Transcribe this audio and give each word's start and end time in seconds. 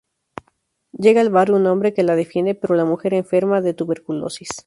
Llega 0.93 1.21
al 1.21 1.29
barrio 1.29 1.57
un 1.57 1.67
hombre 1.67 1.93
que 1.93 2.01
la 2.01 2.15
defiende, 2.15 2.55
pero 2.55 2.73
la 2.73 2.85
mujer 2.85 3.13
enferma 3.13 3.61
de 3.61 3.75
tuberculosis. 3.75 4.49